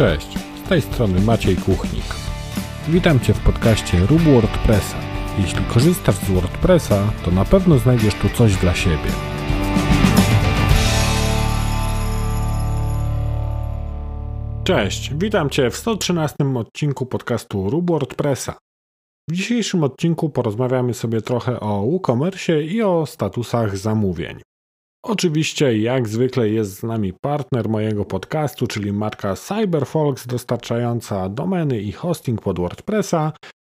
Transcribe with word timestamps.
Cześć, 0.00 0.38
z 0.64 0.68
tej 0.68 0.82
strony 0.82 1.20
Maciej 1.20 1.56
Kuchnik. 1.56 2.04
Witam 2.88 3.20
Cię 3.20 3.34
w 3.34 3.40
podcaście 3.40 3.98
Rób 4.06 4.22
WordPressa. 4.22 4.96
Jeśli 5.38 5.64
korzystasz 5.64 6.14
z 6.14 6.30
WordPressa, 6.30 7.12
to 7.24 7.30
na 7.30 7.44
pewno 7.44 7.78
znajdziesz 7.78 8.14
tu 8.14 8.28
coś 8.28 8.56
dla 8.56 8.74
siebie. 8.74 9.10
Cześć, 14.64 15.14
witam 15.14 15.50
Cię 15.50 15.70
w 15.70 15.76
113 15.76 16.36
odcinku 16.56 17.06
podcastu 17.06 17.70
Rób 17.70 17.90
WordPressa. 17.90 18.58
W 19.28 19.32
dzisiejszym 19.32 19.84
odcinku 19.84 20.30
porozmawiamy 20.30 20.94
sobie 20.94 21.20
trochę 21.20 21.60
o 21.60 21.82
WooCommerce 21.82 22.62
i 22.62 22.82
o 22.82 23.06
statusach 23.06 23.78
zamówień. 23.78 24.40
Oczywiście, 25.02 25.78
jak 25.78 26.08
zwykle, 26.08 26.48
jest 26.48 26.72
z 26.72 26.82
nami 26.82 27.12
partner 27.12 27.68
mojego 27.68 28.04
podcastu, 28.04 28.66
czyli 28.66 28.92
marka 28.92 29.36
CyberFolks, 29.36 30.26
dostarczająca 30.26 31.28
domeny 31.28 31.80
i 31.80 31.92
hosting 31.92 32.42
pod 32.42 32.58
WordPressa. 32.58 33.32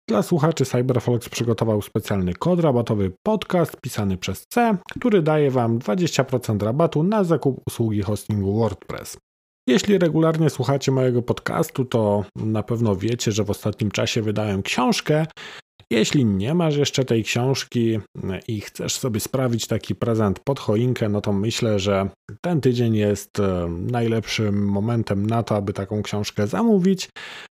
Dla 0.10 0.24
słuchaczy 0.24 0.66
CyberFolks 0.66 1.30
przygotował 1.30 1.82
specjalny 1.82 2.34
kod 2.34 2.60
rabatowy 2.60 3.12
podcast 3.26 3.82
pisany 3.82 4.18
przez 4.18 4.46
C, 4.48 4.78
który 4.98 5.22
daje 5.22 5.52
Wam 5.52 5.80
20% 5.80 6.64
rabatu 6.64 7.04
na 7.04 7.24
zakup 7.24 7.62
usługi 7.68 8.02
hostingu 8.02 8.60
WordPress. 8.60 9.18
Jeśli 9.68 9.98
regularnie 9.98 10.50
słuchacie 10.50 10.92
mojego 10.92 11.22
podcastu, 11.22 11.86
to 11.86 12.26
na 12.36 12.64
pewno 12.64 12.96
wiecie, 12.96 13.32
że 13.32 13.44
w 13.44 13.50
ostatnim 13.50 13.92
czasie 13.92 14.22
wydałem 14.22 14.64
książkę 14.64 15.26
jeśli 15.94 16.26
nie 16.26 16.54
masz 16.54 16.76
jeszcze 16.76 17.06
tej 17.06 17.24
książki 17.24 18.00
i 18.48 18.62
chcesz 18.62 18.96
sobie 18.96 19.20
sprawić 19.20 19.68
taki 19.68 19.96
prezent 19.96 20.40
pod 20.40 20.60
choinkę, 20.60 21.10
no 21.10 21.22
to 21.22 21.34
myślę, 21.34 21.80
że 21.80 22.10
ten 22.42 22.62
tydzień 22.62 22.96
jest 22.96 23.40
e, 23.40 23.68
najlepszym 23.92 24.68
momentem 24.68 25.26
na 25.26 25.44
to, 25.44 25.56
aby 25.56 25.74
taką 25.74 26.04
książkę 26.04 26.48
zamówić 26.48 27.10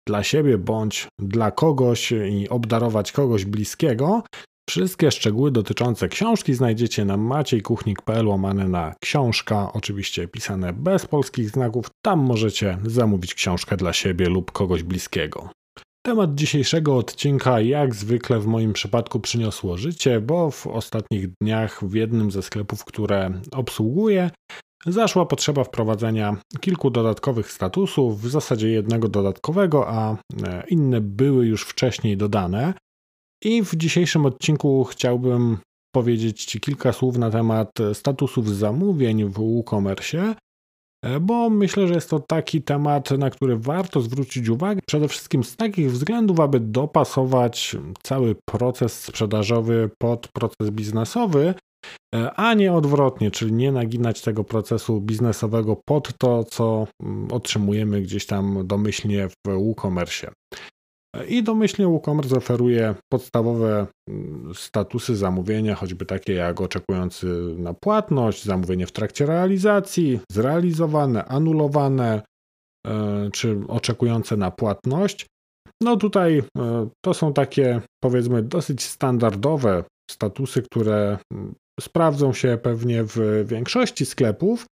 dla 0.09 0.23
siebie 0.23 0.59
bądź 0.59 1.09
dla 1.21 1.51
kogoś 1.51 2.13
i 2.13 2.49
obdarować 2.49 3.13
kogoś 3.13 3.45
bliskiego. 3.45 4.23
Wszystkie 4.71 5.11
szczegóły 5.11 5.51
dotyczące 5.51 6.09
książki 6.09 6.55
znajdziecie 6.55 7.05
na 7.05 7.17
maciejkuchnik.pl 7.17 8.29
łamane 8.29 8.69
na 8.69 8.95
książka, 9.03 9.73
oczywiście 9.73 10.29
pisane 10.29 10.73
bez 10.73 11.07
polskich 11.07 11.51
znaków. 11.51 11.87
Tam 12.05 12.19
możecie 12.19 12.79
zamówić 12.85 13.35
książkę 13.35 13.77
dla 13.77 13.93
siebie 13.93 14.29
lub 14.29 14.53
kogoś 14.53 14.83
bliskiego. 14.83 15.51
Temat 16.07 16.35
dzisiejszego 16.35 16.97
odcinka, 16.97 17.61
jak 17.61 17.95
zwykle 17.95 18.39
w 18.39 18.47
moim 18.47 18.73
przypadku, 18.73 19.21
przyniosło 19.21 19.77
życie, 19.77 20.21
bo 20.21 20.51
w 20.51 20.67
ostatnich 20.67 21.29
dniach 21.43 21.85
w 21.85 21.95
jednym 21.95 22.31
ze 22.31 22.43
sklepów, 22.43 22.85
które 22.85 23.41
obsługuję, 23.53 24.31
zaszła 24.87 25.27
potrzeba 25.27 25.65
wprowadzenia 25.65 26.37
kilku 26.61 26.91
dodatkowych 26.91 27.53
statusów, 27.53 28.23
w 28.23 28.29
zasadzie 28.29 28.69
jednego 28.69 29.09
dodatkowego, 29.09 29.89
a 29.89 30.13
e, 30.13 30.17
inne 30.69 31.01
były 31.01 31.47
już 31.47 31.63
wcześniej 31.63 32.17
dodane. 32.17 32.75
I 33.45 33.63
w 33.63 33.77
dzisiejszym 33.77 34.27
odcinku 34.27 34.85
chciałbym 34.85 35.59
powiedzieć 35.95 36.45
Ci 36.45 36.61
kilka 36.61 36.93
słów 36.93 37.19
na 37.19 37.31
temat 37.31 37.71
statusów 37.93 38.57
zamówień 38.57 39.25
w 39.25 39.33
WooCommerce 39.33 40.35
bo 41.21 41.51
myślę, 41.51 41.89
że 41.89 41.95
jest 41.95 42.11
to 42.11 42.21
taki 42.21 42.63
temat, 42.63 43.11
na 43.11 43.31
który 43.31 43.57
warto 43.57 44.01
zwrócić 44.01 44.49
uwagę, 44.49 44.81
przede 44.87 45.09
wszystkim 45.09 45.45
z 45.45 45.57
takich 45.57 45.93
względów, 45.93 46.41
aby 46.41 46.61
dopasować 46.61 47.77
cały 48.03 48.37
proces 48.45 49.03
sprzedażowy 49.03 49.91
pod 49.99 50.29
proces 50.29 50.71
biznesowy, 50.71 51.55
e, 52.15 52.33
a 52.33 52.55
nie 52.55 52.73
odwrotnie, 52.73 53.31
czyli 53.31 53.53
nie 53.53 53.73
naginać 53.73 54.21
tego 54.21 54.45
procesu 54.45 55.01
biznesowego 55.01 55.77
pod 55.85 56.19
to, 56.19 56.45
co 56.45 56.87
mm, 57.03 57.33
otrzymujemy 57.33 58.03
gdzieś 58.03 58.27
tam 58.27 58.67
domyślnie 58.67 59.29
w 59.29 59.35
WooCommerce. 59.49 60.33
I 61.29 61.43
domyślnie 61.43 61.89
WooCommerce 61.89 62.37
oferuje 62.37 62.95
podstawowe 63.13 63.87
mm, 64.09 64.53
statusy 64.55 65.17
zamówienia, 65.17 65.75
choćby 65.75 66.07
takie 66.07 66.33
jak 66.33 66.61
oczekujący 66.61 67.27
na 67.59 67.75
płatność, 67.75 68.45
zamówienie 68.45 68.87
w 68.87 68.93
trakcie 68.93 69.27
realizacji, 69.27 70.21
zrealizowane, 70.31 71.25
anulowane, 71.25 72.23
e, 72.87 73.31
czy 73.33 73.59
oczekujące 73.69 74.37
na 74.37 74.51
płatność. 74.51 75.27
No 75.83 75.97
tutaj 75.97 76.43
e, 76.59 76.89
to 77.05 77.15
są 77.15 77.33
takie 77.33 77.81
powiedzmy 78.03 78.43
dosyć 78.43 78.85
standardowe 78.85 79.85
statusy, 80.11 80.63
które 80.63 81.19
mm, 81.33 81.55
sprawdzą 81.81 82.33
się 82.33 82.59
pewnie 82.63 83.05
w 83.05 83.45
większości 83.47 84.07
sklepów, 84.07 84.67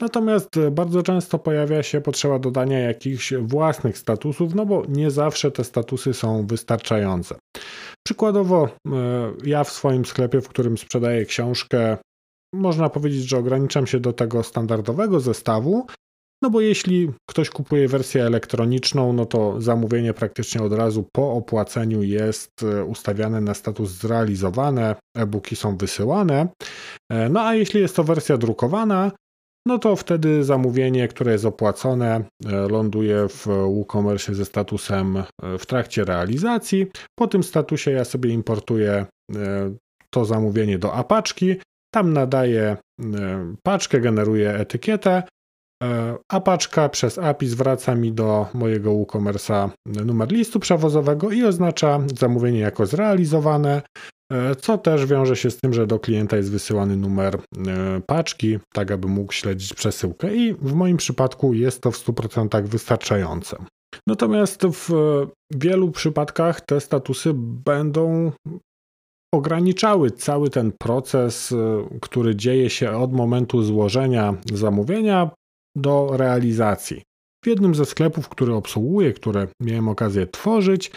Natomiast 0.00 0.56
e, 0.56 0.70
bardzo 0.70 1.02
często 1.02 1.38
pojawia 1.38 1.82
się 1.82 2.00
potrzeba 2.00 2.38
dodania 2.38 2.78
jakichś 2.78 3.34
własnych 3.34 3.98
statusów, 3.98 4.54
no 4.54 4.66
bo 4.66 4.82
nie 4.88 5.10
zawsze 5.10 5.50
te 5.50 5.64
statusy 5.64 6.14
są 6.14 6.46
wystarczające. 6.46 7.34
Przykładowo, 8.06 8.68
e, 8.68 8.90
ja 9.44 9.64
w 9.64 9.70
swoim 9.70 10.04
sklepie, 10.04 10.40
w 10.40 10.48
którym 10.48 10.78
sprzedaję 10.78 11.24
książkę, 11.26 11.96
można 12.54 12.88
powiedzieć, 12.88 13.28
że 13.28 13.38
ograniczam 13.38 13.86
się 13.86 14.00
do 14.00 14.12
tego 14.12 14.42
standardowego 14.42 15.20
zestawu, 15.20 15.86
no 16.42 16.50
bo 16.50 16.60
jeśli 16.60 17.12
ktoś 17.30 17.50
kupuje 17.50 17.88
wersję 17.88 18.24
elektroniczną, 18.24 19.12
no 19.12 19.26
to 19.26 19.60
zamówienie 19.60 20.14
praktycznie 20.14 20.62
od 20.62 20.72
razu 20.72 21.04
po 21.12 21.32
opłaceniu 21.32 22.02
jest 22.02 22.50
e, 22.62 22.84
ustawiane 22.84 23.40
na 23.40 23.54
status 23.54 23.90
zrealizowane, 23.90 24.96
e-booki 25.16 25.56
są 25.56 25.76
wysyłane. 25.76 26.48
No 27.30 27.40
a 27.40 27.54
jeśli 27.54 27.80
jest 27.80 27.96
to 27.96 28.04
wersja 28.04 28.36
drukowana, 28.36 29.12
no 29.68 29.78
to 29.78 29.96
wtedy 29.96 30.44
zamówienie, 30.44 31.08
które 31.08 31.32
jest 31.32 31.44
opłacone, 31.44 32.24
e, 32.46 32.68
ląduje 32.68 33.28
w 33.28 33.46
WooCommerce 33.46 34.34
ze 34.34 34.44
statusem 34.44 35.16
e, 35.16 35.58
w 35.58 35.66
trakcie 35.66 36.04
realizacji. 36.04 36.86
Po 37.18 37.26
tym 37.26 37.42
statusie 37.42 37.90
ja 37.90 38.04
sobie 38.04 38.30
importuję 38.30 39.06
e, 39.34 39.74
to 40.10 40.24
zamówienie 40.24 40.78
do 40.78 40.94
apaczki, 40.94 41.56
tam 41.94 42.12
nadaję 42.12 42.76
paczkę, 43.62 44.00
generuję 44.00 44.54
etykietę, 44.54 45.22
a 46.28 46.40
paczka 46.40 46.88
przez 46.88 47.18
API 47.18 47.46
zwraca 47.46 47.94
mi 47.94 48.12
do 48.12 48.46
mojego 48.54 48.90
WooCommerce'a 48.90 49.70
numer 49.86 50.32
listu 50.32 50.60
przewozowego 50.60 51.30
i 51.30 51.44
oznacza 51.44 52.00
zamówienie 52.18 52.58
jako 52.58 52.86
zrealizowane. 52.86 53.82
E, 54.32 54.54
co 54.54 54.78
też 54.78 55.06
wiąże 55.06 55.36
się 55.36 55.50
z 55.50 55.56
tym, 55.56 55.72
że 55.72 55.86
do 55.86 55.98
klienta 55.98 56.36
jest 56.36 56.50
wysyłany 56.50 56.96
numer 56.96 57.34
e, 57.34 57.40
paczki, 58.06 58.58
tak 58.72 58.90
aby 58.90 59.08
mógł 59.08 59.32
śledzić 59.32 59.74
przesyłkę 59.74 60.36
i 60.36 60.54
w 60.54 60.72
moim 60.72 60.96
przypadku 60.96 61.54
jest 61.54 61.82
to 61.82 61.90
w 61.90 61.96
100% 61.96 62.66
wystarczające. 62.66 63.56
Natomiast 64.06 64.66
w 64.66 64.88
wielu 65.50 65.90
przypadkach 65.90 66.60
te 66.60 66.80
statusy 66.80 67.30
będą 67.64 68.32
ograniczały 69.34 70.10
cały 70.10 70.50
ten 70.50 70.72
proces, 70.78 71.52
e, 71.52 71.98
który 72.00 72.36
dzieje 72.36 72.70
się 72.70 72.90
od 72.90 73.12
momentu 73.12 73.62
złożenia 73.62 74.34
zamówienia 74.52 75.30
do 75.76 76.10
realizacji. 76.12 77.02
W 77.44 77.46
jednym 77.46 77.74
ze 77.74 77.86
sklepów, 77.86 78.28
który 78.28 78.54
obsługuję, 78.54 79.12
które 79.12 79.48
miałem 79.60 79.88
okazję 79.88 80.26
tworzyć, 80.26 80.90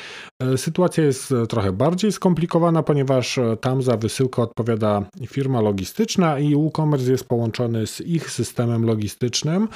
e, 0.44 0.58
sytuacja 0.58 1.04
jest 1.04 1.32
e, 1.32 1.48
trochę 1.48 1.72
bardziej 1.72 2.12
skomplikowana, 2.12 2.84
ponieważ 2.84 3.38
e, 3.38 3.58
tam 3.58 3.82
za 3.82 3.98
wysyłkę 3.98 4.42
odpowiada 4.42 5.06
firma 5.28 5.62
logistyczna 5.62 6.40
i 6.40 6.56
WooCommerce 6.56 7.12
jest 7.12 7.28
połączony 7.28 7.88
z 7.88 8.02
ich 8.02 8.32
systemem 8.32 8.86
logistycznym, 8.86 9.68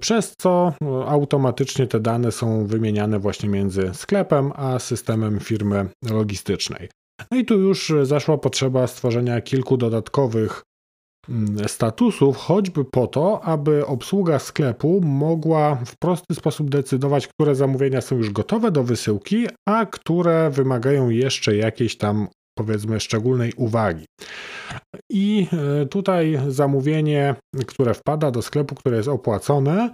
przez 0.00 0.34
co 0.38 0.72
automatycznie 1.06 1.86
te 1.86 2.00
dane 2.00 2.32
są 2.32 2.66
wymieniane 2.66 3.18
właśnie 3.18 3.48
między 3.48 3.90
sklepem 3.92 4.52
a 4.54 4.78
systemem 4.78 5.40
firmy 5.40 5.88
logistycznej. 6.10 6.88
No 7.30 7.38
i 7.38 7.44
tu 7.44 7.60
już 7.60 7.92
zaszła 8.02 8.38
potrzeba 8.38 8.86
stworzenia 8.86 9.40
kilku 9.40 9.76
dodatkowych 9.76 10.62
statusów, 11.66 12.36
choćby 12.36 12.84
po 12.84 13.06
to, 13.06 13.44
aby 13.44 13.86
obsługa 13.86 14.38
sklepu 14.38 15.00
mogła 15.00 15.74
w 15.74 15.96
prosty 15.96 16.34
sposób 16.34 16.70
decydować, 16.70 17.28
które 17.28 17.54
zamówienia 17.54 18.00
są 18.00 18.16
już 18.16 18.30
gotowe 18.30 18.70
do 18.70 18.84
wysyłki, 18.84 19.46
a 19.68 19.86
które 19.86 20.50
wymagają 20.50 21.08
jeszcze 21.08 21.56
jakiejś 21.56 21.96
tam 21.96 22.28
powiedzmy 22.58 23.00
szczególnej 23.00 23.52
uwagi. 23.56 24.04
I 25.10 25.46
e, 25.52 25.86
tutaj 25.86 26.38
zamówienie, 26.48 27.34
które 27.66 27.94
wpada 27.94 28.30
do 28.30 28.42
sklepu, 28.42 28.74
które 28.74 28.96
jest 28.96 29.08
opłacone, 29.08 29.90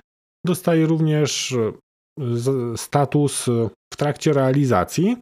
dostaje 0.47 0.87
również 0.87 1.53
e, 1.53 2.77
status 2.77 3.47
w 3.95 3.97
trakcie 3.97 4.33
realizacji. 4.33 5.17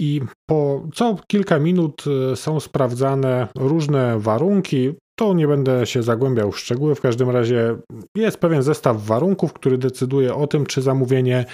I 0.00 0.20
po 0.50 0.88
co 0.94 1.16
kilka 1.26 1.58
minut 1.58 2.04
e, 2.32 2.36
są 2.36 2.60
sprawdzane 2.60 3.48
różne 3.56 4.18
warunki, 4.18 4.94
to 5.18 5.34
nie 5.34 5.48
będę 5.48 5.86
się 5.86 6.02
zagłębiał 6.02 6.52
w 6.52 6.58
szczegóły. 6.58 6.94
W 6.94 7.00
każdym 7.00 7.30
razie 7.30 7.76
jest 8.14 8.38
pewien 8.38 8.62
zestaw 8.62 9.04
warunków, 9.04 9.52
który 9.52 9.78
decyduje 9.78 10.34
o 10.34 10.46
tym, 10.46 10.66
czy 10.66 10.82
zamówienie 10.82 11.44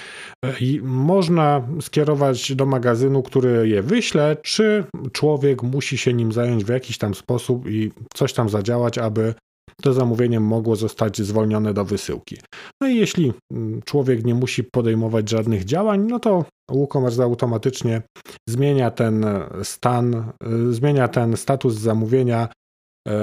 e, 0.44 0.53
można 0.82 1.69
skierować 1.81 2.55
do 2.55 2.67
magazynu, 2.67 3.23
który 3.23 3.69
je 3.69 3.82
wyśle, 3.82 4.37
czy 4.43 4.85
człowiek 5.12 5.62
musi 5.62 5.99
się 5.99 6.12
nim 6.12 6.32
zająć 6.32 6.64
w 6.64 6.69
jakiś 6.69 6.99
tam 6.99 7.14
sposób 7.14 7.70
i 7.70 7.93
coś 8.14 8.32
tam 8.32 8.49
zadziałać, 8.49 8.99
aby 8.99 9.35
to 9.82 9.93
zamówienie 9.93 10.41
mogło 10.41 10.76
zostać 10.76 11.23
zwolnione 11.23 11.75
do 11.75 11.85
wysyłki. 11.85 12.37
No 12.81 12.88
i 12.88 12.97
jeśli 12.97 13.32
mm, 13.53 13.82
człowiek 13.82 14.25
nie 14.25 14.35
musi 14.35 14.65
podejmować 14.65 15.29
żadnych 15.29 15.65
działań, 15.65 16.06
no 16.08 16.19
to 16.19 16.44
WooCommerce 16.70 17.23
automatycznie 17.23 18.03
zmienia 18.49 18.91
ten 18.91 19.26
stan, 19.62 20.32
zmienia 20.70 21.08
ten 21.08 21.37
status 21.37 21.75
zamówienia 21.75 22.49
E, 22.49 22.62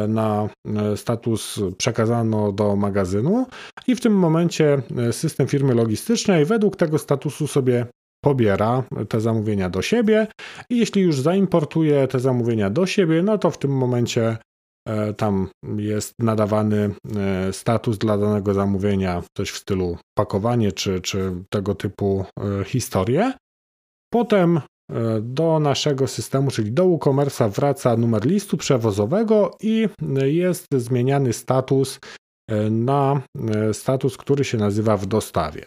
na 0.07 0.49
e, 0.65 0.97
status 0.97 1.59
przekazano 1.77 2.51
do 2.51 2.75
magazynu 2.75 3.47
i 3.87 3.95
w 3.95 4.01
tym 4.01 4.13
momencie 4.13 4.81
e, 4.97 5.13
system 5.13 5.47
firmy 5.47 5.73
logistycznej 5.73 6.45
według 6.45 6.75
tego 6.75 6.97
statusu 6.97 7.47
sobie 7.47 7.85
pobiera 8.23 8.83
te 9.09 9.21
zamówienia 9.21 9.69
do 9.69 9.81
siebie 9.81 10.27
i 10.69 10.77
jeśli 10.77 11.01
już 11.01 11.19
zaimportuje 11.19 12.07
te 12.07 12.19
zamówienia 12.19 12.69
do 12.69 12.85
siebie, 12.85 13.23
no 13.23 13.37
to 13.37 13.51
w 13.51 13.57
tym 13.57 13.71
momencie 13.71 14.37
tam 15.17 15.47
jest 15.77 16.13
nadawany 16.19 16.95
status 17.51 17.97
dla 17.97 18.17
danego 18.17 18.53
zamówienia, 18.53 19.23
coś 19.37 19.51
w 19.51 19.57
stylu 19.57 19.97
pakowanie 20.17 20.71
czy, 20.71 21.01
czy 21.01 21.31
tego 21.49 21.75
typu 21.75 22.25
historie. 22.65 23.33
Potem 24.13 24.61
do 25.21 25.59
naszego 25.59 26.07
systemu, 26.07 26.51
czyli 26.51 26.71
do 26.71 26.85
WooCommerce'a 26.85 27.49
wraca 27.49 27.97
numer 27.97 28.25
listu 28.25 28.57
przewozowego 28.57 29.57
i 29.61 29.87
jest 30.23 30.67
zmieniany 30.77 31.33
status 31.33 31.99
e, 32.49 32.69
na 32.69 33.21
e, 33.55 33.73
status, 33.73 34.17
który 34.17 34.43
się 34.43 34.57
nazywa 34.57 34.97
w 34.97 35.05
dostawie. 35.05 35.65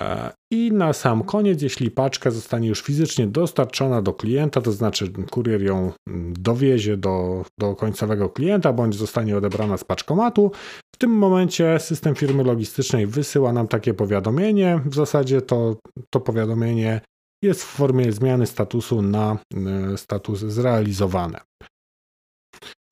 E, 0.00 0.32
I 0.52 0.72
na 0.72 0.92
sam 0.92 1.22
koniec, 1.22 1.62
jeśli 1.62 1.90
paczka 1.90 2.30
zostanie 2.30 2.68
już 2.68 2.82
fizycznie 2.82 3.26
dostarczona 3.26 4.02
do 4.02 4.14
klienta, 4.14 4.60
to 4.60 4.72
znaczy 4.72 5.12
kurier 5.30 5.62
ją 5.62 5.92
mm, 6.08 6.34
dowiezie 6.38 6.96
do, 6.96 7.44
do 7.58 7.74
końcowego 7.74 8.28
klienta, 8.28 8.72
bądź 8.72 8.96
zostanie 8.96 9.36
odebrana 9.36 9.76
z 9.76 9.84
paczkomatu, 9.84 10.50
w 10.94 10.98
tym 10.98 11.10
momencie 11.10 11.80
system 11.80 12.14
firmy 12.14 12.44
logistycznej 12.44 13.06
wysyła 13.06 13.52
nam 13.52 13.68
takie 13.68 13.94
powiadomienie. 13.94 14.80
W 14.84 14.94
zasadzie 14.94 15.42
to, 15.42 15.76
to 16.10 16.20
powiadomienie 16.20 17.00
jest 17.44 17.62
w 17.62 17.66
formie 17.66 18.12
zmiany 18.12 18.46
statusu 18.46 19.02
na 19.02 19.38
e, 19.54 19.96
status 19.98 20.40
zrealizowane. 20.40 21.40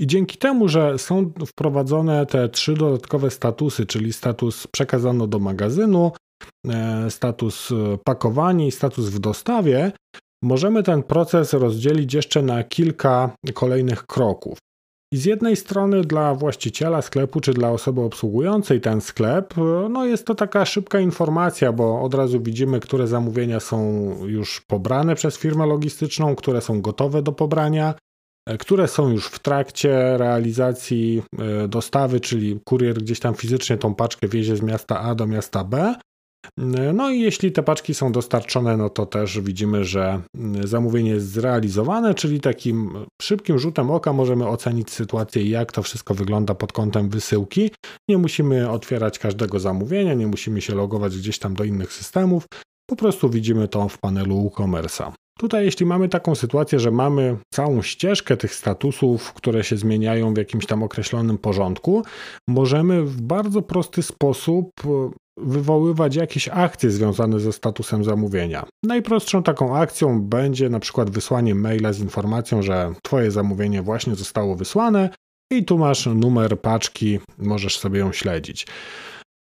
I 0.00 0.06
dzięki 0.06 0.38
temu, 0.38 0.68
że 0.68 0.98
są 0.98 1.32
wprowadzone 1.46 2.26
te 2.26 2.48
trzy 2.48 2.74
dodatkowe 2.74 3.30
statusy, 3.30 3.86
czyli 3.86 4.12
status 4.12 4.66
przekazano 4.66 5.26
do 5.26 5.38
magazynu, 5.38 6.12
e, 6.68 7.10
status 7.10 7.68
pakowanie 8.04 8.66
i 8.66 8.70
status 8.70 9.08
w 9.08 9.18
dostawie, 9.18 9.92
możemy 10.42 10.82
ten 10.82 11.02
proces 11.02 11.52
rozdzielić 11.52 12.14
jeszcze 12.14 12.42
na 12.42 12.64
kilka 12.64 13.30
kolejnych 13.54 14.06
kroków. 14.06 14.58
I 15.12 15.16
z 15.16 15.24
jednej 15.24 15.56
strony 15.56 16.00
dla 16.00 16.34
właściciela 16.34 17.02
sklepu 17.02 17.40
czy 17.40 17.52
dla 17.54 17.70
osoby 17.70 18.00
obsługującej 18.00 18.80
ten 18.80 19.00
sklep, 19.00 19.54
no 19.90 20.04
jest 20.04 20.26
to 20.26 20.34
taka 20.34 20.64
szybka 20.64 21.00
informacja, 21.00 21.72
bo 21.72 22.02
od 22.02 22.14
razu 22.14 22.40
widzimy, 22.40 22.80
które 22.80 23.06
zamówienia 23.06 23.60
są 23.60 23.78
już 24.26 24.60
pobrane 24.60 25.14
przez 25.14 25.38
firmę 25.38 25.66
logistyczną, 25.66 26.36
które 26.36 26.60
są 26.60 26.80
gotowe 26.80 27.22
do 27.22 27.32
pobrania, 27.32 27.94
e, 28.48 28.58
które 28.58 28.88
są 28.88 29.08
już 29.08 29.26
w 29.26 29.38
trakcie 29.38 30.18
realizacji 30.18 31.22
e, 31.38 31.68
dostawy, 31.68 32.20
czyli 32.20 32.60
kurier 32.64 32.98
gdzieś 32.98 33.20
tam 33.20 33.34
fizycznie 33.34 33.76
tą 33.76 33.94
paczkę 33.94 34.28
wiezie 34.28 34.56
z 34.56 34.62
miasta 34.62 35.00
A 35.00 35.14
do 35.14 35.26
miasta 35.26 35.64
B. 35.64 35.94
No 36.94 37.10
i 37.10 37.20
jeśli 37.20 37.52
te 37.52 37.62
paczki 37.62 37.94
są 37.94 38.12
dostarczone, 38.12 38.76
no 38.76 38.90
to 38.90 39.06
też 39.06 39.40
widzimy, 39.40 39.84
że 39.84 40.22
zamówienie 40.64 41.10
jest 41.10 41.30
zrealizowane, 41.30 42.14
czyli 42.14 42.40
takim 42.40 43.06
szybkim 43.22 43.58
rzutem 43.58 43.90
oka 43.90 44.12
możemy 44.12 44.48
ocenić 44.48 44.90
sytuację, 44.90 45.48
jak 45.48 45.72
to 45.72 45.82
wszystko 45.82 46.14
wygląda 46.14 46.54
pod 46.54 46.72
kątem 46.72 47.08
wysyłki. 47.08 47.70
Nie 48.08 48.18
musimy 48.18 48.70
otwierać 48.70 49.18
każdego 49.18 49.60
zamówienia, 49.60 50.14
nie 50.14 50.26
musimy 50.26 50.60
się 50.60 50.74
logować 50.74 51.16
gdzieś 51.16 51.38
tam 51.38 51.54
do 51.54 51.64
innych 51.64 51.92
systemów. 51.92 52.46
Po 52.86 52.96
prostu 52.96 53.30
widzimy 53.30 53.68
to 53.68 53.88
w 53.88 53.98
panelu 53.98 54.46
e-commerce'a. 54.46 55.12
Tutaj, 55.38 55.64
jeśli 55.64 55.86
mamy 55.86 56.08
taką 56.08 56.34
sytuację, 56.34 56.80
że 56.80 56.90
mamy 56.90 57.36
całą 57.54 57.82
ścieżkę 57.82 58.36
tych 58.36 58.54
statusów, 58.54 59.32
które 59.32 59.64
się 59.64 59.76
zmieniają 59.76 60.34
w 60.34 60.36
jakimś 60.36 60.66
tam 60.66 60.82
określonym 60.82 61.38
porządku, 61.38 62.02
możemy 62.48 63.02
w 63.02 63.22
bardzo 63.22 63.62
prosty 63.62 64.02
sposób 64.02 64.70
wywoływać 65.36 66.16
jakieś 66.16 66.48
akcje 66.48 66.90
związane 66.90 67.40
ze 67.40 67.52
statusem 67.52 68.04
zamówienia. 68.04 68.64
Najprostszą 68.84 69.42
taką 69.42 69.76
akcją 69.76 70.22
będzie 70.22 70.68
na 70.68 70.80
przykład 70.80 71.10
wysłanie 71.10 71.54
maila 71.54 71.92
z 71.92 72.00
informacją, 72.00 72.62
że 72.62 72.92
Twoje 73.02 73.30
zamówienie 73.30 73.82
właśnie 73.82 74.14
zostało 74.14 74.56
wysłane 74.56 75.10
i 75.52 75.64
tu 75.64 75.78
masz 75.78 76.06
numer 76.06 76.60
paczki, 76.60 77.18
możesz 77.38 77.78
sobie 77.78 78.00
ją 78.00 78.12
śledzić. 78.12 78.66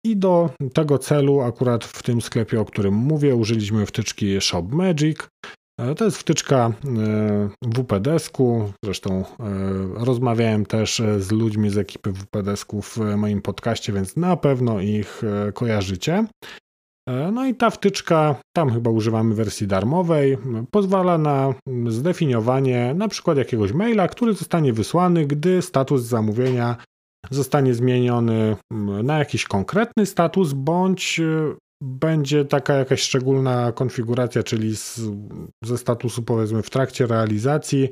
I 0.05 0.17
do 0.17 0.51
tego 0.75 0.99
celu, 0.99 1.41
akurat 1.41 1.85
w 1.85 2.03
tym 2.03 2.21
sklepie, 2.21 2.61
o 2.61 2.65
którym 2.65 2.95
mówię, 2.95 3.35
użyliśmy 3.35 3.87
wtyczki 3.87 4.41
Shop 4.41 4.63
Magic. 4.63 5.19
E, 5.81 5.95
to 5.95 6.05
jest 6.05 6.17
wtyczka 6.19 6.73
e, 6.85 7.51
WPDesku. 7.63 8.73
Zresztą 8.85 9.11
e, 9.21 9.25
rozmawiałem 10.05 10.67
też 10.67 11.03
z 11.19 11.31
ludźmi 11.33 11.71
z 11.71 11.79
ekipy 11.79 12.13
WPDesku 12.13 12.83
w 12.83 12.99
moim 13.17 13.43
podcaście, 13.43 13.93
więc 13.93 14.17
na 14.17 14.37
pewno 14.37 14.81
ich 14.81 15.23
kojarzycie. 15.55 16.25
No 17.33 17.47
i 17.47 17.55
ta 17.55 17.71
wtyczka, 17.71 18.37
tam 18.57 18.73
chyba 18.73 18.91
używamy 18.91 19.35
wersji 19.35 19.67
darmowej, 19.67 20.39
pozwala 20.71 21.19
na 21.19 21.55
zdefiniowanie 21.87 22.95
na 22.95 23.09
przykład 23.09 23.39
jakiegoś 23.39 23.73
maila, 23.73 24.09
który 24.09 24.33
zostanie 24.33 24.73
wysłany, 24.73 25.27
gdy 25.27 25.63
status 25.63 26.03
zamówienia 26.03 26.77
zostanie 27.31 27.75
zmieniony 27.75 28.57
na 29.03 29.19
jakiś 29.19 29.45
konkretny 29.45 30.07
status, 30.07 30.53
bądź 30.53 31.21
będzie 31.83 32.45
taka 32.45 32.75
jakaś 32.75 33.01
szczególna 33.01 33.73
konfiguracja, 33.73 34.43
czyli 34.43 34.77
z, 34.77 35.01
ze 35.65 35.79
statusu 35.79 36.23
powiedzmy 36.23 36.63
w 36.63 36.71
trakcie 36.71 37.07
realizacji 37.07 37.89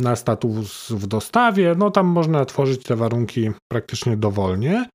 na 0.00 0.16
status 0.16 0.90
w 0.90 1.06
dostawie, 1.06 1.74
no 1.78 1.90
tam 1.90 2.06
można 2.06 2.44
tworzyć 2.44 2.82
te 2.82 2.96
warunki 2.96 3.50
praktycznie 3.72 4.16
dowolnie. 4.16 4.88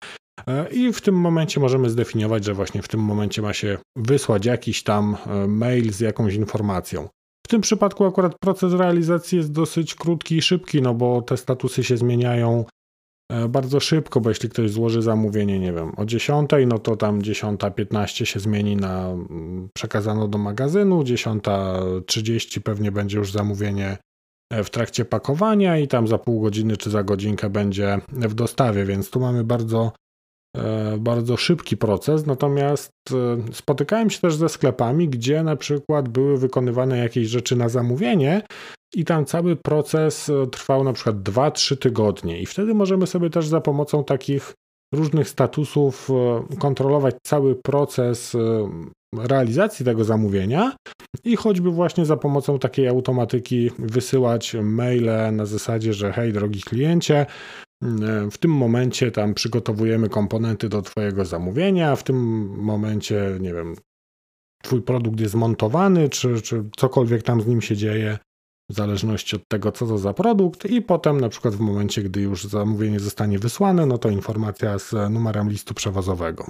E, 0.48 0.70
I 0.70 0.94
w 0.94 1.02
tym 1.02 1.16
momencie 1.16 1.60
możemy 1.60 1.90
zdefiniować, 1.90 2.46
że 2.46 2.54
właśnie 2.54 2.82
w 2.82 2.88
tym 2.88 3.00
momencie 3.00 3.42
ma 3.42 3.54
się 3.54 3.78
wysłać 3.96 4.46
jakiś 4.46 4.84
tam 4.84 5.18
e, 5.28 5.48
mail 5.48 5.94
z 5.94 6.00
jakąś 6.00 6.34
informacją. 6.34 7.10
W 7.46 7.50
tym 7.50 7.62
przypadku 7.62 8.06
akurat 8.06 8.36
proces 8.40 8.74
realizacji 8.74 9.38
jest 9.38 9.52
dosyć 9.52 9.96
krótki 9.96 10.38
i 10.38 10.42
szybki, 10.42 10.82
no 10.82 10.94
bo 10.94 11.22
te 11.22 11.38
statusy 11.38 11.84
się 11.84 11.98
zmieniają 11.98 12.66
bardzo 13.50 13.80
szybko, 13.80 14.22
bo 14.22 14.30
jeśli 14.30 14.50
ktoś 14.50 14.72
złoży 14.72 15.02
zamówienie, 15.02 15.60
nie 15.60 15.74
wiem, 15.74 15.92
o 15.98 16.06
10, 16.06 16.52
no 16.68 16.80
to 16.80 16.96
tam 16.96 17.22
10.15 17.22 18.26
się 18.26 18.40
zmieni 18.40 18.76
na 18.76 19.10
mm, 19.10 19.70
przekazano 19.74 20.28
do 20.28 20.38
magazynu, 20.38 21.02
10.30 21.02 22.60
pewnie 22.60 22.92
będzie 22.92 23.18
już 23.18 23.32
zamówienie 23.32 23.98
e, 24.54 24.64
w 24.64 24.70
trakcie 24.70 25.06
pakowania 25.06 25.78
i 25.78 25.88
tam 25.88 26.08
za 26.08 26.18
pół 26.18 26.42
godziny 26.42 26.78
czy 26.78 26.90
za 26.90 27.04
godzinkę 27.04 27.50
będzie 27.50 28.00
w 28.10 28.34
dostawie, 28.34 28.86
więc 28.86 29.10
tu 29.10 29.20
mamy 29.20 29.44
bardzo 29.44 29.92
e, 30.58 30.98
bardzo 30.98 31.38
szybki 31.38 31.78
proces, 31.78 32.26
natomiast 32.26 32.92
spotykałem 33.52 34.10
się 34.10 34.20
też 34.20 34.36
ze 34.36 34.50
sklepami, 34.50 35.10
gdzie 35.10 35.44
na 35.44 35.56
przykład 35.56 36.10
były 36.10 36.38
wykonywane 36.38 36.98
jakieś 36.98 37.28
rzeczy 37.28 37.56
na 37.56 37.70
zamówienie, 37.70 38.42
i 38.96 39.06
tam 39.06 39.26
cały 39.26 39.56
proces 39.56 40.30
e, 40.30 40.48
trwał 40.48 40.84
na 40.84 40.94
przykład 40.94 41.16
2-3 41.16 41.78
tygodnie. 41.78 42.42
I 42.42 42.46
wtedy 42.46 42.74
możemy 42.74 43.08
sobie 43.08 43.30
też 43.30 43.48
za 43.48 43.62
pomocą 43.62 44.04
takich 44.04 44.54
różnych 44.94 45.30
statusów 45.30 46.10
e, 46.10 46.58
kontrolować 46.58 47.16
cały 47.24 47.56
proces 47.56 48.36
e, 48.36 48.70
realizacji 49.18 49.86
tego 49.86 50.04
zamówienia 50.04 50.76
i 51.24 51.36
choćby 51.36 51.72
właśnie 51.72 52.06
za 52.06 52.18
pomocą 52.18 52.60
takiej 52.60 52.88
automatyki 52.88 53.72
wysyłać 53.80 54.56
maile 54.62 55.36
na 55.36 55.46
zasadzie, 55.46 55.94
że 55.94 56.14
hej 56.14 56.34
drogi 56.34 56.62
kliencie, 56.62 57.26
w 58.32 58.38
tym 58.38 58.52
momencie 58.52 59.12
tam 59.12 59.34
przygotowujemy 59.34 60.10
komponenty 60.10 60.70
do 60.70 60.82
Twojego 60.82 61.26
zamówienia, 61.26 61.96
w 61.96 62.04
tym 62.04 62.18
momencie, 62.58 63.38
nie 63.40 63.54
wiem, 63.54 63.76
Twój 64.64 64.82
produkt 64.82 65.20
jest 65.20 65.36
montowany, 65.36 66.10
czy, 66.10 66.42
czy 66.42 66.64
cokolwiek 66.78 67.24
tam 67.24 67.42
z 67.42 67.48
nim 67.48 67.62
się 67.62 67.76
dzieje, 67.76 68.18
w 68.72 68.76
zależności 68.76 69.36
od 69.36 69.42
tego, 69.48 69.72
co 69.72 69.88
to 69.88 69.98
za 69.98 70.14
produkt, 70.14 70.66
i 70.66 70.82
potem 70.82 71.22
na 71.22 71.30
przykład 71.30 71.56
w 71.56 71.60
momencie, 71.60 72.04
gdy 72.04 72.22
już 72.22 72.44
zamówienie 72.44 73.00
zostanie 73.00 73.40
wysłane, 73.40 73.86
no 73.86 73.98
to 73.98 74.10
informacja 74.10 74.80
z 74.80 74.94
numerem 75.10 75.50
listu 75.50 75.74
przewozowego. 75.74 76.46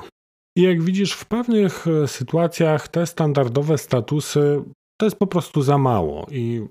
I 0.57 0.61
jak 0.61 0.83
widzisz, 0.83 1.13
w 1.13 1.25
pewnych 1.25 1.87
e, 1.87 2.07
sytuacjach 2.07 2.87
te 2.87 3.07
standardowe 3.07 3.77
statusy 3.77 4.63
to 4.97 5.05
jest 5.05 5.17
po 5.17 5.27
prostu 5.27 5.61
za 5.61 5.77
mało 5.77 6.27
i 6.31 6.67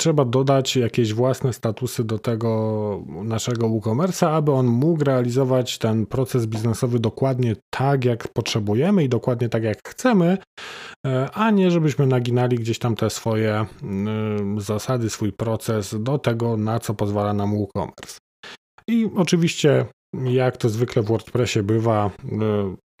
trzeba 0.00 0.24
dodać 0.24 0.76
jakieś 0.76 1.14
własne 1.14 1.52
statusy 1.52 2.04
do 2.04 2.18
tego 2.18 3.02
naszego 3.24 3.68
WooCommerce'a, 3.68 4.26
aby 4.26 4.52
on 4.52 4.66
mógł 4.66 5.04
realizować 5.04 5.78
ten 5.78 6.06
proces 6.06 6.46
biznesowy 6.46 6.98
dokładnie 6.98 7.56
tak, 7.70 8.04
jak 8.04 8.28
potrzebujemy 8.28 9.04
i 9.04 9.08
dokładnie 9.08 9.48
tak, 9.48 9.62
jak 9.62 9.88
chcemy, 9.88 10.38
e, 11.06 11.30
a 11.30 11.50
nie 11.50 11.70
żebyśmy 11.70 12.06
naginali 12.06 12.56
gdzieś 12.56 12.78
tam 12.78 12.96
te 12.96 13.10
swoje 13.10 13.66
zasady, 14.56 15.10
swój 15.10 15.32
proces 15.32 15.96
do 15.98 16.18
tego, 16.18 16.56
na 16.56 16.78
co 16.78 16.94
pozwala 16.94 17.32
nam 17.32 17.56
WooCommerce. 17.56 18.18
I 18.88 19.10
oczywiście 19.16 19.86
jak 20.24 20.56
to 20.56 20.68
zwykle 20.68 21.02
w 21.02 21.06
WordPressie 21.06 21.62
bywa, 21.62 22.10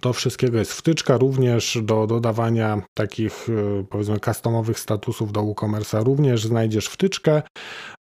do 0.02 0.12
wszystkiego 0.12 0.58
jest 0.58 0.72
wtyczka, 0.72 1.16
również 1.16 1.78
do 1.82 2.06
dodawania 2.06 2.82
takich 2.94 3.48
e, 3.48 3.84
powiedzmy 3.90 4.20
customowych 4.20 4.78
statusów 4.78 5.32
do 5.32 5.40
WooCommerce'a 5.40 6.04
również 6.04 6.44
znajdziesz 6.44 6.86
wtyczkę, 6.86 7.42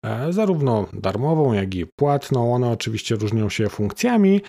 e, 0.06 0.34
zarówno 0.34 0.86
darmową, 0.94 1.54
jak 1.54 1.76
i 1.76 1.86
płatną. 1.86 2.54
One 2.54 2.70
oczywiście 2.70 3.16
różnią 3.16 3.50
się 3.50 3.70
funkcjami. 3.70 4.42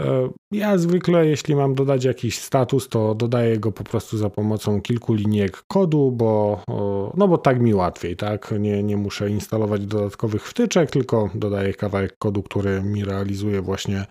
E, 0.00 0.28
ja 0.52 0.78
zwykle, 0.78 1.26
jeśli 1.26 1.56
mam 1.56 1.74
dodać 1.74 2.04
jakiś 2.04 2.38
status, 2.38 2.88
to 2.88 3.14
dodaję 3.14 3.58
go 3.58 3.72
po 3.72 3.84
prostu 3.84 4.18
za 4.18 4.30
pomocą 4.30 4.80
kilku 4.80 5.14
linijek 5.14 5.62
kodu, 5.68 6.12
bo, 6.12 6.62
no 7.16 7.28
bo 7.28 7.38
tak 7.38 7.60
mi 7.60 7.74
łatwiej, 7.74 8.16
tak? 8.16 8.54
Nie, 8.60 8.82
nie 8.82 8.96
muszę 8.96 9.30
instalować 9.30 9.86
dodatkowych 9.86 10.48
wtyczek, 10.48 10.90
tylko 10.90 11.30
dodaję 11.34 11.74
kawałek 11.74 12.14
kodu, 12.18 12.42
który 12.42 12.82
mi 12.82 13.04
realizuje 13.04 13.62
właśnie 13.62 14.06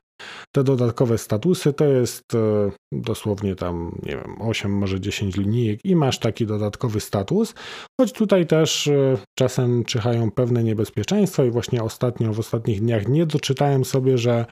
te 0.51 0.63
dodatkowe 0.63 1.17
statusy 1.17 1.73
to 1.73 1.85
jest 1.85 2.35
e, 2.35 2.71
dosłownie 2.91 3.55
tam, 3.55 3.99
nie 4.03 4.11
wiem, 4.11 4.41
8, 4.41 4.71
może 4.71 4.99
10 4.99 5.37
linijek 5.37 5.85
i 5.85 5.95
masz 5.95 6.19
taki 6.19 6.45
dodatkowy 6.45 6.99
status, 6.99 7.53
choć 8.01 8.13
tutaj 8.13 8.47
też 8.47 8.87
e, 8.87 9.17
czasem 9.37 9.83
czyhają 9.83 10.31
pewne 10.31 10.63
niebezpieczeństwa 10.63 11.45
i 11.45 11.51
właśnie 11.51 11.83
ostatnio, 11.83 12.33
w 12.33 12.39
ostatnich 12.39 12.81
dniach 12.81 13.07
nie 13.07 13.25
doczytałem 13.25 13.85
sobie, 13.85 14.17
że 14.17 14.45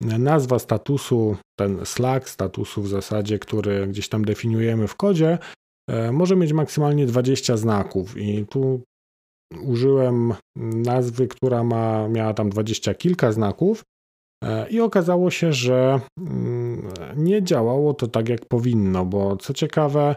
nazwa 0.00 0.58
statusu, 0.58 1.36
ten 1.58 1.86
Slack 1.86 2.28
statusu 2.28 2.82
w 2.82 2.88
zasadzie, 2.88 3.38
który 3.38 3.86
gdzieś 3.86 4.08
tam 4.08 4.24
definiujemy 4.24 4.88
w 4.88 4.96
kodzie, 4.96 5.38
e, 5.90 6.12
może 6.12 6.36
mieć 6.36 6.52
maksymalnie 6.52 7.06
20 7.06 7.56
znaków. 7.56 8.16
I 8.16 8.46
tu 8.46 8.82
użyłem 9.62 10.34
nazwy, 10.74 11.28
która 11.28 11.64
ma, 11.64 12.08
miała 12.08 12.34
tam 12.34 12.50
20 12.50 12.94
kilka 12.94 13.32
znaków, 13.32 13.82
I 14.70 14.80
okazało 14.80 15.30
się, 15.30 15.52
że 15.52 16.00
mm, 16.18 16.88
nie 17.16 17.42
działało 17.42 17.94
to 17.94 18.06
tak, 18.06 18.28
jak 18.28 18.46
powinno, 18.46 19.04
bo 19.04 19.36
co 19.36 19.54
ciekawe, 19.54 20.16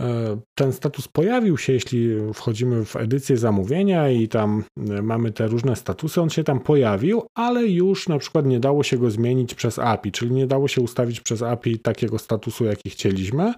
e, 0.00 0.38
ten 0.58 0.72
status 0.72 1.08
pojawił 1.08 1.58
się, 1.58 1.72
jeśli 1.72 2.32
wchodzimy 2.34 2.84
w 2.84 2.96
edycję 2.96 3.36
zamówienia 3.36 4.10
i 4.10 4.28
tam 4.28 4.64
e, 4.90 5.02
mamy 5.02 5.32
te 5.32 5.46
różne 5.46 5.76
statusy, 5.76 6.20
on 6.20 6.30
się 6.30 6.44
tam 6.44 6.60
pojawił, 6.60 7.22
ale 7.36 7.66
już 7.66 8.08
na 8.08 8.18
przykład 8.18 8.46
nie 8.46 8.60
dało 8.60 8.82
się 8.82 8.98
go 8.98 9.10
zmienić 9.10 9.54
przez 9.54 9.78
API, 9.78 10.12
czyli 10.12 10.32
nie 10.32 10.46
dało 10.46 10.68
się 10.68 10.80
ustawić 10.80 11.20
przez 11.20 11.42
API 11.42 11.78
takiego 11.78 12.18
statusu, 12.18 12.64
jaki 12.64 12.90
chcieliśmy. 12.90 13.54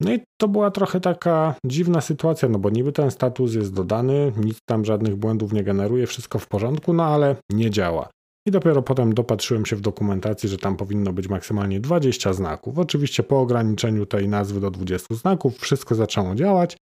No 0.00 0.12
i 0.14 0.20
to 0.40 0.48
była 0.48 0.70
trochę 0.70 1.00
taka 1.00 1.54
dziwna 1.66 2.00
sytuacja, 2.00 2.48
no 2.48 2.58
bo 2.58 2.70
niby 2.70 2.92
ten 2.92 3.10
status 3.10 3.54
jest 3.54 3.74
dodany, 3.74 4.32
nic 4.36 4.58
tam 4.68 4.84
żadnych 4.84 5.16
błędów 5.16 5.52
nie 5.52 5.64
generuje, 5.64 6.06
wszystko 6.06 6.38
w 6.38 6.48
porządku, 6.48 6.92
no 6.92 7.04
ale 7.04 7.36
nie 7.50 7.70
działa. 7.70 8.08
I 8.48 8.50
dopiero 8.50 8.82
potem 8.82 9.14
dopatrzyłem 9.14 9.66
się 9.66 9.76
w 9.76 9.80
dokumentacji, 9.80 10.48
że 10.48 10.58
tam 10.58 10.76
powinno 10.76 11.12
być 11.12 11.28
maksymalnie 11.28 11.80
20 11.80 12.32
znaków. 12.32 12.78
Oczywiście 12.78 13.22
po 13.22 13.40
ograniczeniu 13.40 14.06
tej 14.06 14.28
nazwy 14.28 14.60
do 14.60 14.70
20 14.70 15.14
znaków 15.14 15.58
wszystko 15.58 15.94
zaczęło 15.94 16.34
działać. 16.34 16.76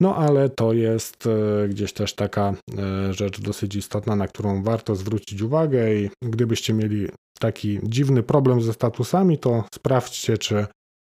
No 0.00 0.16
ale 0.16 0.48
to 0.48 0.72
jest 0.72 1.26
e, 1.26 1.68
gdzieś 1.68 1.92
też 1.92 2.14
taka 2.14 2.54
e, 2.78 3.12
rzecz 3.14 3.40
dosyć 3.40 3.76
istotna, 3.76 4.16
na 4.16 4.28
którą 4.28 4.62
warto 4.62 4.96
zwrócić 4.96 5.42
uwagę 5.42 5.94
i 5.94 6.10
gdybyście 6.22 6.72
mieli 6.72 7.08
taki 7.38 7.80
dziwny 7.82 8.22
problem 8.22 8.62
ze 8.62 8.72
statusami, 8.72 9.38
to 9.38 9.64
sprawdźcie, 9.74 10.38
czy 10.38 10.66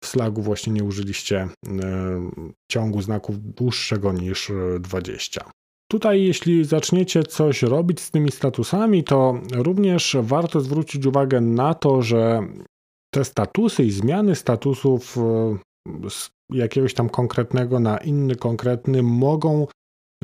w 0.04 0.06
Slacku 0.06 0.42
właśnie 0.42 0.72
nie 0.72 0.84
użyliście 0.84 1.36
e, 1.38 1.48
ciągu 2.70 3.02
znaków 3.02 3.54
dłuższego 3.54 4.12
niż 4.12 4.52
20. 4.80 5.50
Tutaj, 5.94 6.22
jeśli 6.22 6.64
zaczniecie 6.64 7.22
coś 7.22 7.62
robić 7.62 8.00
z 8.00 8.10
tymi 8.10 8.30
statusami, 8.30 9.04
to 9.04 9.34
również 9.52 10.16
warto 10.20 10.60
zwrócić 10.60 11.06
uwagę 11.06 11.40
na 11.40 11.74
to, 11.74 12.02
że 12.02 12.40
te 13.14 13.24
statusy 13.24 13.84
i 13.84 13.90
zmiany 13.90 14.34
statusów 14.34 15.16
e, 15.18 16.10
z 16.10 16.30
jakiegoś 16.52 16.94
tam 16.94 17.08
konkretnego 17.08 17.80
na 17.80 17.98
inny 17.98 18.36
konkretny 18.36 19.02
mogą 19.02 19.66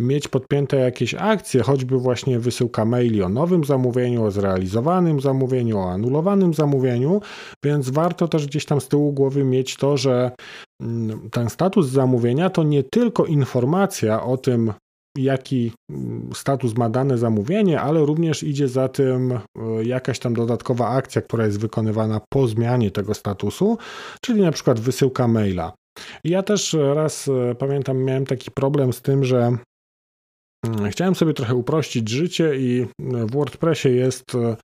mieć 0.00 0.28
podpięte 0.28 0.76
jakieś 0.76 1.14
akcje, 1.14 1.62
choćby 1.62 1.98
właśnie 1.98 2.38
wysyłka 2.38 2.84
maili 2.84 3.22
o 3.22 3.28
nowym 3.28 3.64
zamówieniu, 3.64 4.24
o 4.24 4.30
zrealizowanym 4.30 5.20
zamówieniu, 5.20 5.78
o 5.78 5.90
anulowanym 5.90 6.54
zamówieniu, 6.54 7.20
więc 7.64 7.90
warto 7.90 8.28
też 8.28 8.46
gdzieś 8.46 8.64
tam 8.64 8.80
z 8.80 8.88
tyłu 8.88 9.12
głowy 9.12 9.44
mieć 9.44 9.76
to, 9.76 9.96
że 9.96 10.30
mm, 10.82 11.30
ten 11.30 11.50
status 11.50 11.88
zamówienia 11.88 12.50
to 12.50 12.62
nie 12.62 12.82
tylko 12.82 13.26
informacja 13.26 14.22
o 14.22 14.36
tym, 14.36 14.72
jaki 15.22 15.72
mm, 15.90 16.30
status 16.34 16.76
ma 16.76 16.90
dane 16.90 17.18
zamówienie, 17.18 17.80
ale 17.80 18.06
również 18.06 18.42
idzie 18.42 18.68
za 18.68 18.88
tym 18.88 19.32
e, 19.32 19.40
jakaś 19.84 20.18
tam 20.18 20.34
dodatkowa 20.34 20.88
akcja, 20.88 21.22
która 21.22 21.46
jest 21.46 21.60
wykonywana 21.60 22.20
po 22.28 22.48
zmianie 22.48 22.90
tego 22.90 23.14
statusu, 23.14 23.78
czyli 24.20 24.42
na 24.42 24.52
przykład 24.52 24.80
wysyłka 24.80 25.28
maila. 25.28 25.72
Ja 26.24 26.42
też 26.42 26.76
raz 26.94 27.28
e, 27.28 27.54
pamiętam, 27.54 28.04
miałem 28.04 28.26
taki 28.26 28.50
problem 28.50 28.92
z 28.92 29.02
tym, 29.02 29.24
że 29.24 29.56
mm, 30.66 30.90
chciałem 30.90 31.14
sobie 31.14 31.34
trochę 31.34 31.54
uprościć 31.54 32.08
życie 32.08 32.56
i 32.56 32.86
w 33.00 33.32
WordPressie 33.32 33.88
jest 33.88 34.24
e, 34.34 34.56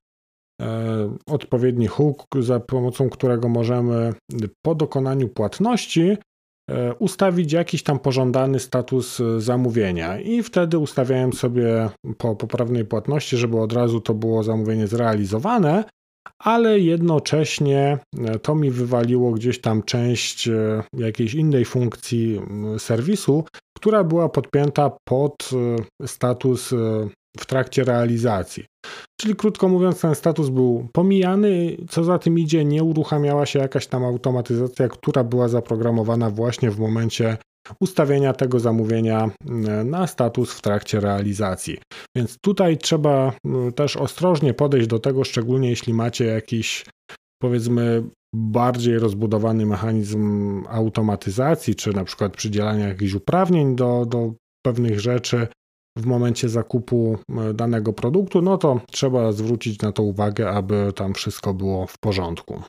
odpowiedni 1.27 1.87
hook, 1.87 2.25
za 2.39 2.59
pomocą 2.59 3.09
którego 3.09 3.49
możemy 3.49 4.13
po 4.65 4.75
dokonaniu 4.75 5.29
płatności 5.29 6.17
ustawić 6.99 7.53
jakiś 7.53 7.83
tam 7.83 7.99
pożądany 7.99 8.59
status 8.59 9.19
e, 9.19 9.41
zamówienia 9.41 10.19
i 10.19 10.43
wtedy 10.43 10.77
ustawiałem 10.77 11.33
sobie 11.33 11.89
po 12.17 12.35
poprawnej 12.35 12.85
płatności, 12.85 13.37
żeby 13.37 13.59
od 13.59 13.73
razu 13.73 14.01
to 14.01 14.13
było 14.13 14.43
zamówienie 14.43 14.87
zrealizowane, 14.87 15.83
ale 16.39 16.79
jednocześnie 16.79 17.99
e, 18.19 18.39
to 18.39 18.55
mi 18.55 18.71
wywaliło 18.71 19.31
gdzieś 19.31 19.61
tam 19.61 19.83
część 19.83 20.49
jakiejś 20.93 21.33
innej 21.33 21.65
funkcji 21.65 22.41
serwisu, 22.77 23.43
która 23.77 24.03
była 24.03 24.29
podpięta 24.29 24.91
pod 25.07 25.49
status 26.05 26.73
w 27.37 27.45
trakcie 27.45 27.83
realizacji. 27.83 28.65
Czyli 29.21 29.35
krótko 29.35 29.67
mówiąc, 29.67 30.01
ten 30.01 30.15
status 30.15 30.49
był 30.49 30.87
pomijany, 30.93 31.77
co 31.89 32.03
za 32.03 32.19
tym 32.19 32.39
idzie, 32.39 32.65
nie 32.65 32.83
uruchamiała 32.83 33.45
się 33.45 33.59
jakaś 33.59 33.87
tam 33.87 34.05
automatyzacja, 34.05 34.87
która 34.87 35.23
była 35.23 35.47
zaprogramowana 35.47 36.29
właśnie 36.29 36.71
w 36.71 36.79
momencie 36.79 37.37
ustawienia 37.79 38.33
tego 38.33 38.59
zamówienia 38.59 39.29
mm, 39.45 39.89
na 39.89 40.07
status 40.07 40.53
w 40.53 40.61
trakcie 40.61 40.99
realizacji. 40.99 41.77
Więc 42.15 42.37
tutaj 42.41 42.77
trzeba 42.77 43.33
mm, 43.45 43.73
też 43.73 43.97
ostrożnie 43.97 44.53
podejść 44.53 44.87
do 44.87 44.99
tego, 44.99 45.23
szczególnie 45.23 45.69
jeśli 45.69 45.93
macie 45.93 46.25
jakiś 46.25 46.85
powiedzmy 47.41 48.03
bardziej 48.35 48.99
rozbudowany 48.99 49.65
mechanizm 49.65 50.63
automatyzacji, 50.69 51.75
czy 51.75 51.93
na 51.93 52.03
przykład 52.03 52.37
przydzielania 52.37 52.87
jakichś 52.87 53.13
uprawnień 53.13 53.75
do, 53.75 54.05
do 54.05 54.33
pewnych 54.65 54.99
rzeczy, 54.99 55.47
w 55.97 56.05
momencie 56.05 56.49
zakupu 56.49 57.17
e, 57.29 57.53
danego 57.53 57.93
produktu, 57.93 58.41
no 58.41 58.57
to 58.57 58.81
trzeba 58.91 59.31
zwrócić 59.31 59.81
na 59.81 59.91
to 59.91 60.03
uwagę, 60.03 60.49
aby 60.49 60.93
tam 60.95 61.13
wszystko 61.13 61.53
było 61.53 61.87
w 61.87 61.97
porządku. 61.97 62.61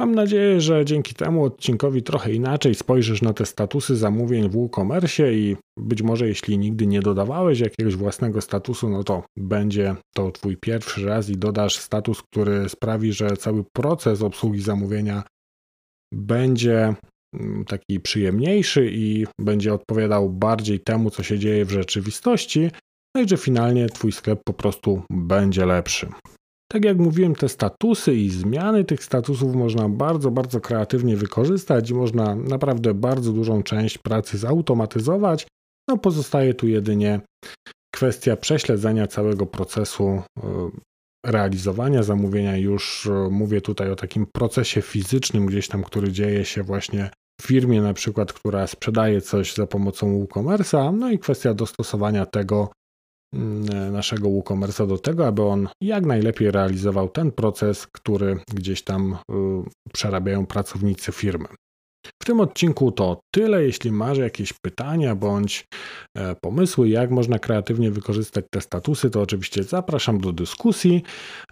Mam 0.00 0.14
nadzieję, 0.14 0.60
że 0.60 0.84
dzięki 0.84 1.14
temu 1.14 1.44
odcinkowi 1.44 2.02
trochę 2.02 2.32
inaczej 2.32 2.74
spojrzysz 2.74 3.22
na 3.22 3.32
te 3.32 3.46
statusy 3.46 3.96
zamówień 3.96 4.48
w 4.48 4.52
WooCommerce 4.52 5.34
i 5.34 5.56
być 5.78 6.02
może 6.02 6.28
jeśli 6.28 6.58
nigdy 6.58 6.86
nie 6.86 7.00
dodawałeś 7.00 7.60
jakiegoś 7.60 7.96
własnego 7.96 8.40
statusu, 8.40 8.88
no 8.88 9.04
to 9.04 9.22
będzie 9.36 9.96
to 10.14 10.30
twój 10.30 10.56
pierwszy 10.56 11.06
raz 11.06 11.28
i 11.28 11.36
dodasz 11.36 11.76
status, 11.76 12.22
który 12.22 12.68
sprawi, 12.68 13.12
że 13.12 13.36
cały 13.36 13.64
proces 13.72 14.22
obsługi 14.22 14.60
zamówienia 14.60 15.22
będzie 16.14 16.94
taki 17.66 18.00
przyjemniejszy 18.00 18.90
i 18.92 19.26
będzie 19.40 19.74
odpowiadał 19.74 20.30
bardziej 20.30 20.80
temu, 20.80 21.10
co 21.10 21.22
się 21.22 21.38
dzieje 21.38 21.64
w 21.64 21.70
rzeczywistości, 21.70 22.70
no 23.14 23.22
i 23.22 23.28
że 23.28 23.36
finalnie 23.36 23.88
Twój 23.88 24.12
sklep 24.12 24.40
po 24.44 24.52
prostu 24.52 25.02
będzie 25.10 25.66
lepszy. 25.66 26.08
Tak 26.72 26.84
jak 26.84 26.98
mówiłem, 26.98 27.34
te 27.34 27.48
statusy 27.48 28.14
i 28.14 28.30
zmiany 28.30 28.84
tych 28.84 29.04
statusów 29.04 29.54
można 29.54 29.88
bardzo, 29.88 30.30
bardzo 30.30 30.60
kreatywnie 30.60 31.16
wykorzystać 31.16 31.90
i 31.90 31.94
można 31.94 32.34
naprawdę 32.34 32.94
bardzo 32.94 33.32
dużą 33.32 33.62
część 33.62 33.98
pracy 33.98 34.38
zautomatyzować. 34.38 35.46
No 35.88 35.98
pozostaje 35.98 36.54
tu 36.54 36.68
jedynie 36.68 37.20
kwestia 37.94 38.36
prześledzenia 38.36 39.06
całego 39.06 39.46
procesu 39.46 40.04
e, 40.08 40.22
realizowania 41.26 42.02
zamówienia. 42.02 42.56
Już 42.56 43.06
e, 43.06 43.28
mówię 43.30 43.60
tutaj 43.60 43.90
o 43.90 43.96
takim 43.96 44.26
procesie 44.34 44.82
fizycznym, 44.82 45.46
gdzieś 45.46 45.68
tam, 45.68 45.82
który 45.82 46.12
dzieje 46.12 46.44
się 46.44 46.62
właśnie 46.62 47.10
firmie 47.42 47.82
na 47.82 47.94
przykład, 47.94 48.32
która 48.32 48.66
sprzedaje 48.66 49.20
coś 49.20 49.54
za 49.54 49.66
pomocą 49.66 50.20
WooCommerce'a, 50.20 50.98
no 50.98 51.10
i 51.10 51.18
kwestia 51.18 51.54
dostosowania 51.54 52.26
tego 52.26 52.70
mm, 53.34 53.92
naszego 53.92 54.28
WooCommerce'a 54.28 54.86
do 54.86 54.98
tego, 54.98 55.26
aby 55.26 55.42
on 55.42 55.68
jak 55.80 56.06
najlepiej 56.06 56.50
realizował 56.50 57.08
ten 57.08 57.32
proces, 57.32 57.86
który 57.86 58.38
gdzieś 58.54 58.82
tam 58.82 59.12
y, 59.12 59.34
przerabiają 59.92 60.46
pracownicy 60.46 61.12
firmy. 61.12 61.48
W 62.22 62.24
tym 62.24 62.40
odcinku 62.40 62.92
to 62.92 63.20
tyle. 63.34 63.64
Jeśli 63.64 63.92
masz 63.92 64.18
jakieś 64.18 64.52
pytania 64.52 65.14
bądź 65.14 65.64
e, 66.16 66.34
pomysły, 66.34 66.88
jak 66.88 67.10
można 67.10 67.38
kreatywnie 67.38 67.90
wykorzystać 67.90 68.44
te 68.50 68.60
statusy, 68.60 69.10
to 69.10 69.20
oczywiście 69.20 69.62
zapraszam 69.62 70.20
do 70.20 70.32
dyskusji 70.32 71.02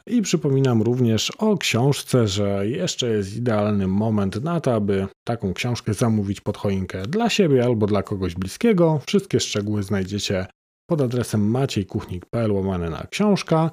i 0.06 0.22
przypominam 0.22 0.82
również 0.82 1.30
o 1.30 1.58
książce, 1.58 2.28
że 2.28 2.68
jeszcze 2.68 3.10
jest 3.10 3.36
idealny 3.36 3.86
moment 3.86 4.44
na 4.44 4.60
to, 4.60 4.74
aby 4.74 5.06
taką 5.26 5.54
książkę 5.54 5.94
zamówić 5.94 6.40
pod 6.40 6.56
choinkę 6.56 7.02
dla 7.02 7.30
siebie 7.30 7.64
albo 7.64 7.86
dla 7.86 8.02
kogoś 8.02 8.34
bliskiego. 8.34 9.00
Wszystkie 9.06 9.40
szczegóły 9.40 9.82
znajdziecie 9.82 10.46
pod 10.90 11.00
adresem 11.00 11.50
maciejkuchnik.pl 11.50 12.52
łamane 12.52 12.90
na 12.90 13.06
książka. 13.10 13.70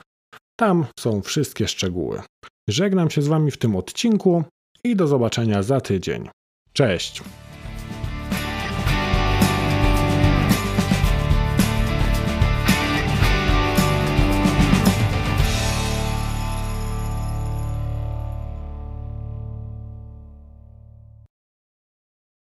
Tam 0.60 0.86
są 1.00 1.22
wszystkie 1.22 1.68
szczegóły. 1.68 2.22
Żegnam 2.70 3.10
się 3.10 3.22
z 3.22 3.28
Wami 3.28 3.52
w 3.52 3.58
tym 3.58 3.76
odcinku 3.76 4.44
i 4.84 4.96
do 4.96 5.08
zobaczenia 5.08 5.64
za 5.64 5.82
tydzień. 5.82 6.30
Cześć! 6.76 7.22